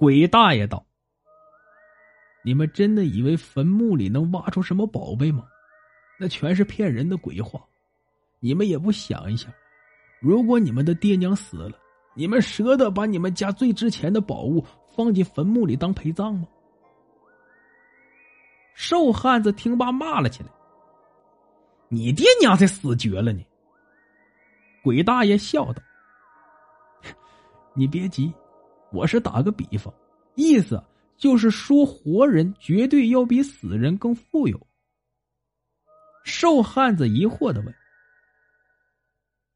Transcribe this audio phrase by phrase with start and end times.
[0.00, 0.82] 鬼大爷道
[2.42, 5.44] ：“你们真的以为坟墓里能挖出什么宝贝吗？
[6.18, 7.62] 那全是骗人的鬼话。
[8.38, 9.52] 你们也不想一想，
[10.18, 11.78] 如果你们的爹娘死了，
[12.14, 16.48] 你们舍得把你们家最值钱的宝物放进坟墓里当陪葬吗？”
[18.72, 20.48] 瘦汉子听罢骂了起来
[21.92, 23.42] ：“你爹娘才死绝了呢！”
[24.82, 25.82] 鬼大爷笑道
[27.76, 28.32] ：“你别急，
[28.92, 29.92] 我是打个比方，
[30.34, 30.82] 意思
[31.16, 34.60] 就是说活人绝对要比死人更富有。”
[36.24, 37.74] 瘦汉子疑惑的问：“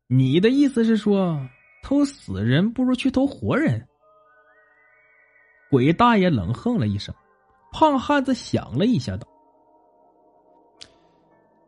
[0.08, 1.38] 你的意思是说，
[1.82, 3.86] 偷死人不如去偷活人？”
[5.70, 7.14] 鬼大爷冷哼了一声。
[7.72, 9.26] 胖汉子想了一下，道：“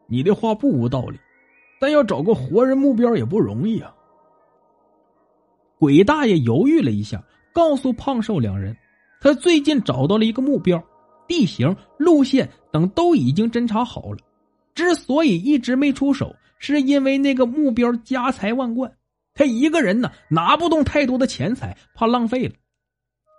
[0.06, 1.18] 你的话不无道理，
[1.80, 3.92] 但要找个活人目标也不容易啊。”
[5.80, 7.20] 鬼大爷犹豫了一下，
[7.56, 8.76] 告诉胖瘦两人，
[9.18, 10.82] 他最近找到了一个目标，
[11.26, 14.18] 地形、路线等都已经侦查好了。
[14.74, 18.92] 之所以一直没出手，是因为那个目标家财万贯，
[19.32, 22.54] 他一个人呢拿不动太多的钱财，怕浪费了。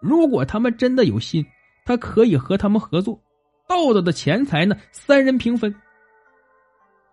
[0.01, 1.45] 如果他们真的有心。
[1.87, 3.17] 他可以和他们合作，
[3.65, 5.73] 盗到的钱财呢，三人平分。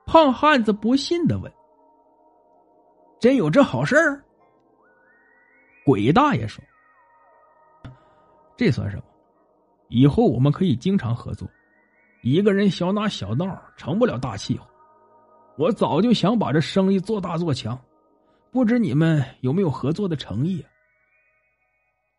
[0.04, 1.52] 胖汉子不信的问
[3.22, 4.20] ：“真有这好事儿？”
[5.86, 6.60] 鬼大爷说
[8.56, 9.02] ：“这算什么？
[9.88, 11.48] 以后我们可以经常合作。
[12.22, 14.66] 一个人小打小闹成不了大气候。
[15.56, 17.78] 我早就想把这生意做大做强，
[18.50, 20.64] 不知你们有没有合作的诚意？”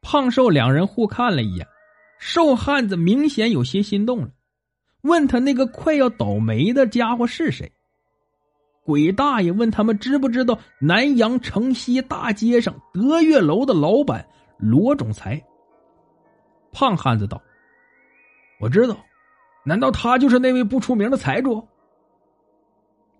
[0.01, 1.67] 胖瘦两人互看了一眼。
[2.17, 4.29] 瘦汉子明显有些心动了，
[5.01, 7.69] 问他那个快要倒霉的家伙是谁？
[8.85, 14.25] 鬼大爷问他们知不知道南阳城西大街上德月楼的老板
[14.57, 15.43] 罗总裁。
[16.75, 17.41] 胖汉子道
[18.59, 18.97] ：“我知道，
[19.63, 21.65] 难道他就是那位不出名的财主？”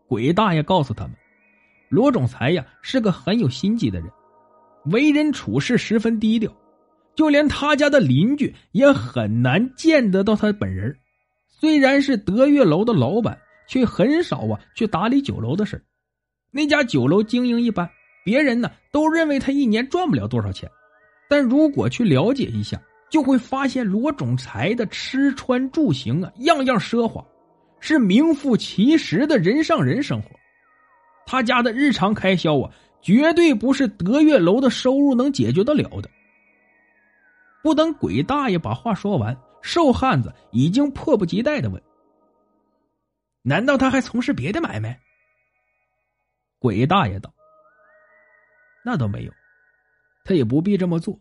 [0.08, 1.16] 鬼大爷告诉他们，
[1.88, 4.12] 罗总裁呀是个很有心机的人，
[4.92, 6.52] 为人处事十分低调。
[7.16, 10.94] 就连他家的邻居也很难见得到他本人。
[11.48, 15.82] 虽然是德月楼的老板，却很少啊去打理酒楼的事
[16.52, 17.90] 那家酒楼经营一般，
[18.26, 20.70] 别人呢都认为他一年赚不了多少钱。
[21.30, 22.78] 但如果去了解一下，
[23.10, 27.26] 就会发现罗总裁的吃穿住行啊样样奢华，
[27.80, 30.30] 是名副其实的人上人生活。
[31.26, 32.72] 他家的日常开销啊，
[33.02, 36.10] 绝对不是德月楼的收入能解决得了的。
[37.64, 41.82] 不等鬼大爷把话说完，瘦汉子已经迫不及待的问
[43.42, 45.00] ：“难道他还从事别的买卖？”
[46.60, 47.34] 鬼大爷道
[48.86, 49.32] ：“那倒没有，
[50.24, 51.20] 他也不必这么做，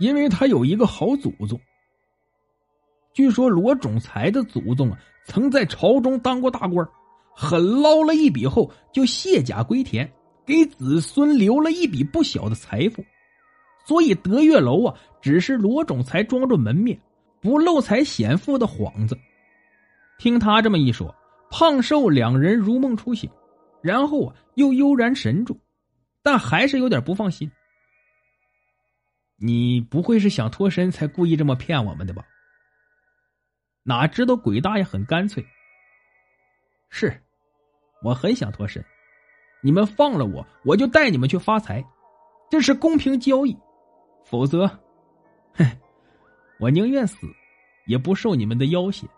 [0.00, 1.60] 因为他有一个好祖宗。
[3.12, 6.88] 据说罗总裁的祖宗啊，曾在朝中当过大官，
[7.34, 10.10] 狠捞了一笔后就卸甲归田，
[10.46, 13.04] 给子孙留了一笔不小的财富。”
[13.86, 16.98] 所以德月楼啊，只是罗总裁装着门面、
[17.40, 19.18] 不露财显富的幌子。
[20.18, 21.14] 听他这么一说，
[21.50, 23.28] 胖瘦两人如梦初醒，
[23.82, 25.58] 然后啊又悠然神住，
[26.22, 27.50] 但还是有点不放心。
[29.42, 32.22] 你不会是想脱身才故意这么骗我们的吧？
[33.82, 35.42] 哪知道鬼大爷很干脆。
[36.90, 37.22] 是，
[38.02, 38.84] 我很想脱身，
[39.62, 41.82] 你们放了我，我就带你们去发财，
[42.50, 43.56] 这是公平交易。
[44.26, 44.66] 否则，
[45.56, 45.64] 哼，
[46.58, 47.16] 我宁愿死，
[47.86, 49.08] 也不受你们的要挟。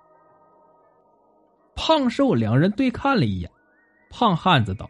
[1.74, 3.50] 胖瘦两人对看了一眼，
[4.08, 4.88] 胖汉子道：“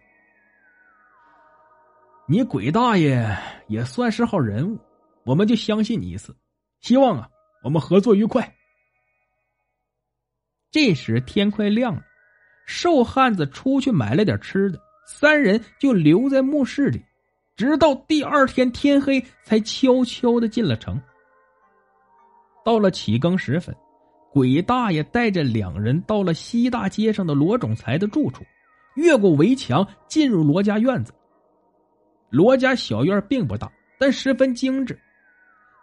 [2.28, 3.26] 你鬼大爷
[3.68, 4.78] 也算是号人物，
[5.24, 6.36] 我们就相信你一次。
[6.80, 7.28] 希望啊，
[7.62, 8.54] 我们合作愉快。”
[10.70, 12.02] 这时天快亮了，
[12.66, 17.02] 瘦汉子出去买了点吃的，三人就留在墓室里。
[17.54, 21.00] 直到第二天天黑，才悄悄的进了城。
[22.64, 23.76] 到了起更时分，
[24.32, 28.42] 鬼大爷带着两人到了西大街上的罗总裁的住处，
[28.94, 31.12] 越过围墙进入罗家院子。
[32.30, 34.98] 罗家小院并不大，但十分精致。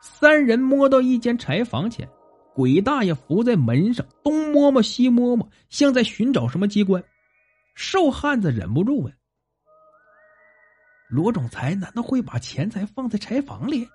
[0.01, 2.09] 三人摸到一间柴房前，
[2.53, 7.03] 鬼大爷伏在门上，东摸摸西摸摸，像在寻找什么机关。
[7.75, 9.13] 瘦汉子忍不住问。
[11.09, 13.87] 罗总裁难道会把钱财放在柴房里？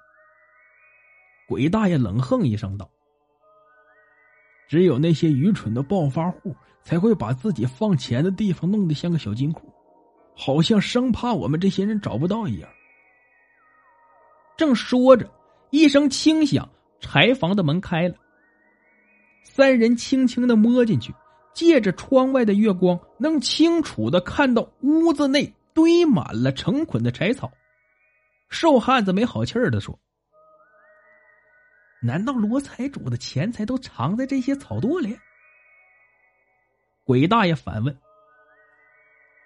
[1.46, 2.90] 鬼大爷冷哼一声道
[4.68, 9.72] ：“只有那些愚蠢的暴发户才会把自己放钱的地方弄得像个小金库，
[10.34, 12.70] 好像生怕我们这些人找不到一样。”
[14.56, 15.30] 正说着，
[15.74, 18.14] 一声轻响柴房的门开了，
[19.42, 21.12] 三人轻轻的摸进去，
[21.52, 27.50] 借着窗外的月光，能清楚的看到屋子内堆满了成捆的柴草。
[28.48, 29.98] 瘦汉子没好气儿的说
[32.00, 35.18] ：“难道罗财主的钱财都藏在这些草垛里？”
[37.02, 37.98] 鬼大爷反问：“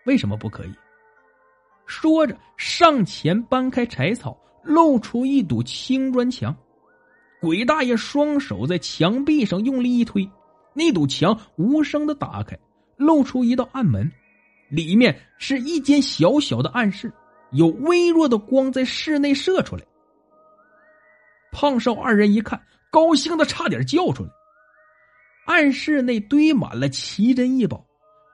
[0.05, 0.75] 为什么不可以？”
[1.89, 6.55] 说着，上前搬开柴草，露出一堵青砖墙。
[7.41, 10.29] 鬼大爷双手在墙壁上用力一推，
[10.75, 12.59] 那堵墙无声的打开，
[12.97, 14.11] 露出一道暗门，
[14.69, 17.13] 里面是一间小小的暗室，
[17.53, 19.83] 有微弱的光在室内射出来。
[21.53, 22.61] 胖瘦二人一看，
[22.91, 24.31] 高兴的差点叫出来。
[25.47, 27.87] 暗室内堆满了奇珍异宝，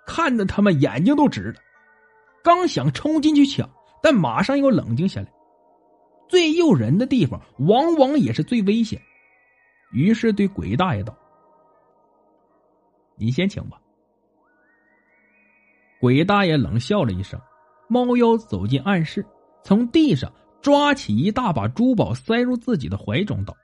[0.07, 1.55] 看得他们眼睛都直了。
[2.43, 3.71] 刚想冲进去抢，
[4.03, 5.29] 但马上又冷静下来。
[6.35, 9.01] 最诱人的地方，往往也是最危险。
[9.93, 11.17] 于是对鬼大爷道
[13.15, 13.81] ：“你先请吧。”
[16.01, 17.41] 鬼大爷冷笑了一声，
[17.89, 19.25] 猫腰走进暗室，
[19.63, 23.57] 从地上抓起一大把珠宝，塞入自己的怀中，道：“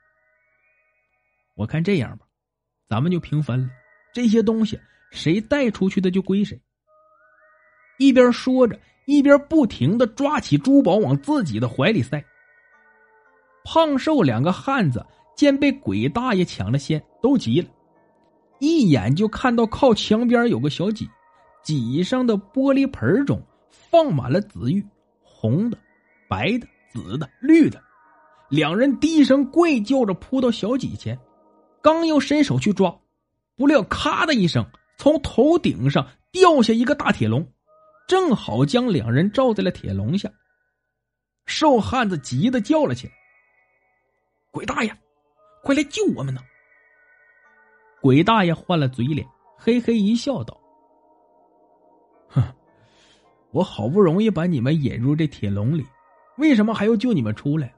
[1.55, 2.25] 我看这样吧，
[2.87, 3.69] 咱们就平分了。
[4.13, 4.79] 这些东西
[5.11, 6.57] 谁带出去的就归谁。”
[7.99, 12.25] 一边说着，一边不停的抓起珠宝往自己的怀里塞。
[13.63, 15.05] 胖瘦两个汉子
[15.35, 17.67] 见被鬼大爷抢了先，都急了，
[18.59, 21.09] 一眼就看到靠墙边有个小几，
[21.63, 24.85] 几上的玻璃盆中放满了紫玉，
[25.21, 25.77] 红的、
[26.27, 27.81] 白的、紫的、绿的。
[28.49, 31.17] 两人低声跪叫着扑到小几前，
[31.81, 32.93] 刚要伸手去抓，
[33.55, 34.65] 不料咔的一声，
[34.97, 37.47] 从头顶上掉下一个大铁笼。
[38.07, 40.29] 正好将两人罩在了铁笼下，
[41.45, 43.13] 瘦汉子急得叫了起来
[44.51, 44.95] ：“鬼大爷，
[45.63, 46.41] 快来救我们呢！”
[48.01, 49.27] 鬼大爷换了嘴脸，
[49.57, 50.59] 嘿嘿一笑，道
[52.29, 52.43] ：“哼，
[53.51, 55.85] 我好不容易把你们引入这铁笼里，
[56.37, 57.73] 为什么还要救你们出来？”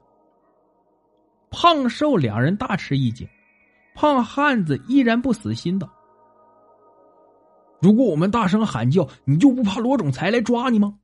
[1.50, 3.28] 胖瘦两人大吃一惊，
[3.94, 5.88] 胖汉子依然不死心道。
[7.80, 10.98] 如果我们大声喊叫，你就不怕罗总裁来抓你吗？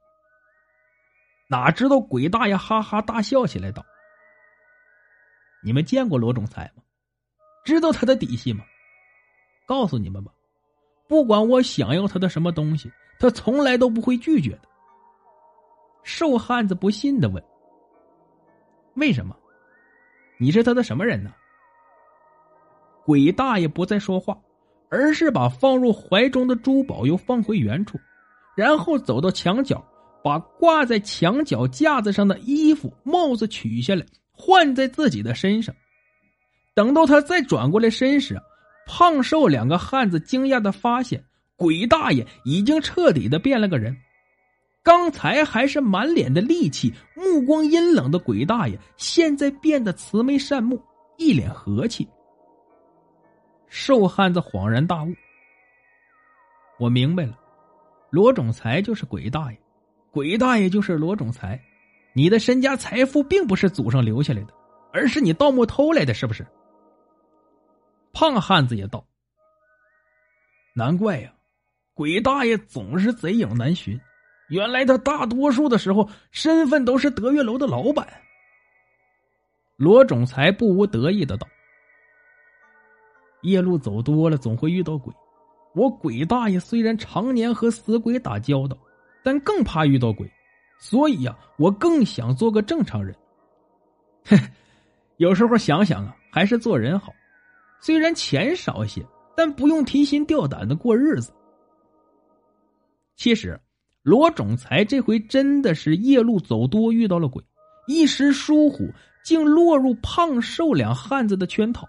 [1.48, 3.84] 哪知道鬼大爷哈哈大笑起来，道
[5.62, 6.82] ：“你们见过罗总裁吗？
[7.64, 8.64] 知道他的底细吗？
[9.66, 10.32] 告诉你们吧，
[11.08, 14.62] 不管我想要他的什么东西，他从来都不会拒绝的。”
[16.02, 17.42] 瘦汉子不信的问
[18.96, 19.36] ：“为什么？
[20.38, 21.32] 你是他的什么人呢？”
[23.04, 24.36] 鬼大爷不再说话。
[24.92, 27.96] 而是把放入怀中的珠宝又放回原处，
[28.56, 29.80] 然后走到墙角，
[30.20, 34.04] 把挂在墙角架子上的衣服、帽子取下来，
[34.40, 35.74] 换在自己的身上。
[36.74, 38.40] 等到他再转过来身时，
[38.86, 41.22] 胖瘦两个汉子惊讶的发现，
[41.56, 43.94] 鬼大爷已经彻底的变了个人。
[44.82, 50.82] 刚才还是满脸的戾气、目光阴冷的鬼大爷，现在变得慈眉善目，
[51.18, 52.08] 一脸和气。
[53.68, 55.14] 瘦汉子恍然大悟
[56.80, 57.38] ：“我明白了，
[58.08, 59.58] 罗总裁就是鬼大爷，
[60.10, 61.60] 鬼大爷就是罗总裁。
[62.12, 64.52] 你的身家财富并不是祖上留下来的，
[64.92, 66.46] 而是你盗墓偷来的，是不是？”
[68.12, 69.06] 胖汉子也道
[70.74, 71.32] ：“难怪呀，
[71.94, 73.98] 鬼大爷总是贼影难寻。
[74.48, 78.06] 原来他大多数的时候身份都是德月楼的老板。”
[79.78, 81.46] 罗总裁不无得意的道。
[83.42, 85.14] 夜路走多了，总会遇到鬼。
[85.74, 88.76] 我鬼大爷虽然常年和死鬼打交道，
[89.22, 90.30] 但更怕遇到鬼，
[90.80, 93.14] 所以呀，我更想做个正常人。
[94.24, 94.36] 哼，
[95.18, 97.12] 有时候想想啊，还是做人好。
[97.80, 99.06] 虽然钱少些，
[99.36, 101.32] 但不用提心吊胆的过日子。
[103.14, 103.60] 其实，
[104.02, 107.44] 罗总裁这回真的是夜路走多遇到了鬼，
[107.86, 108.90] 一时疏忽，
[109.22, 111.86] 竟落入胖瘦两汉子的圈套。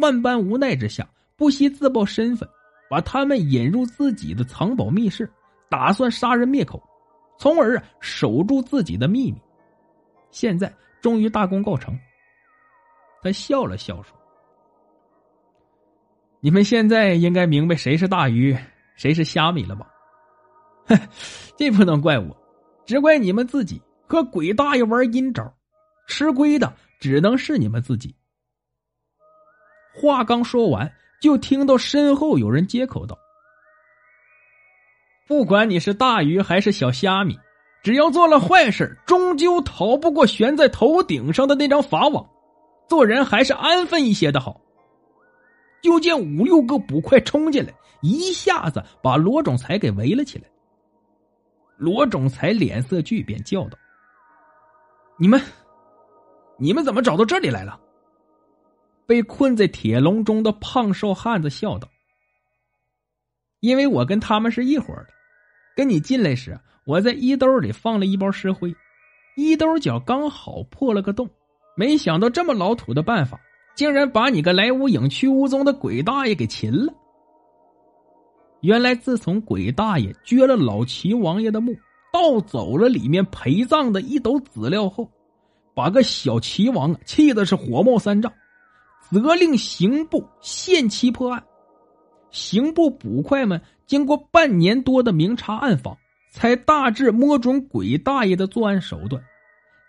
[0.00, 2.48] 万般无奈之下，不惜自曝身份，
[2.88, 5.28] 把他们引入自己的藏宝密室，
[5.68, 6.82] 打算杀人灭口，
[7.42, 9.42] 从而啊守住自己的秘密。
[10.30, 11.98] 现在终于大功告成。
[13.20, 14.16] 他笑了笑说
[16.38, 18.56] ：“你们现在应该明白谁是大鱼，
[18.94, 19.92] 谁是虾米了吧？
[20.86, 20.96] 哼，
[21.56, 22.36] 这不能怪我，
[22.86, 25.52] 只怪你们自己和鬼大爷玩阴招，
[26.06, 28.14] 吃亏的只能是你们自己。”
[29.92, 30.88] 话刚说完，
[31.20, 33.18] 就听到身后有人接口道
[35.32, 37.38] ：“不管你是大鱼还是小虾米，
[37.82, 42.28] 只要做了坏事，终究逃不过悬在头顶上的那张法网。
[42.86, 44.60] 做人还是安分一些的好。
[45.80, 47.72] 就见五六个捕快冲进来，
[48.02, 50.44] 一下子把罗总裁给围了起来。
[51.78, 53.78] 罗总裁脸色巨变，叫道
[55.18, 55.40] ：“你们，
[56.58, 57.80] 你们怎么找到这里来了？”
[59.08, 61.88] 被困在铁笼中的胖瘦汉子笑道
[63.60, 65.08] ：“因为我跟他们是一伙的，
[65.76, 68.74] 跟你进来时，我在衣兜里放了一包石灰，
[69.36, 71.28] 衣兜角刚好破了个洞，
[71.76, 73.40] 没想到这么老土的办法。”
[73.74, 76.92] 竟然把你个来无影去无踪的鬼大爷给擒了！
[78.60, 81.74] 原来自从鬼大爷掘了老齐王爷的墓，
[82.12, 85.10] 盗走了里面陪葬的一斗资料后，
[85.74, 88.30] 把个小齐王气的是火冒三丈，
[89.10, 91.42] 责令刑部限期破案。
[92.30, 93.58] 刑部捕快们
[93.92, 95.94] 经过半年多的明察暗访，
[96.30, 99.22] 才大致摸准鬼大爷的作案手段，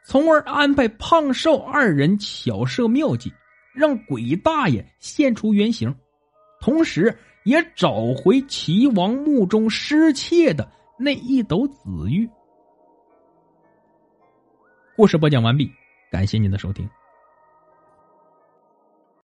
[0.04, 3.32] 从而安排胖瘦二人巧设妙计。
[3.74, 5.96] 让鬼大爷现出原形，
[6.60, 10.70] 同时也找回齐王墓中失窃的
[11.00, 12.30] 那一斗紫玉。
[14.98, 15.72] 故事播讲完毕，
[16.12, 16.86] 感谢您的收听。